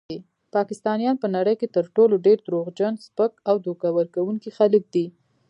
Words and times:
پاکستانیان 0.55 1.15
په 1.19 1.27
نړۍ 1.35 1.55
کې 1.61 1.67
تر 1.75 1.85
ټولو 1.95 2.15
ډیر 2.25 2.37
دروغجن، 2.47 2.93
سپک 3.05 3.31
او 3.49 3.55
دوکه 3.65 3.87
ورکونکي 3.97 4.49
خلک 4.57 4.83
دي. 4.93 5.05